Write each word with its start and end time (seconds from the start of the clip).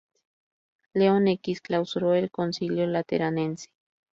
León 0.95 1.27
X 1.27 1.61
clausuró 1.61 2.15
el 2.15 2.31
concilio 2.31 2.87
Lateranense. 2.87 3.69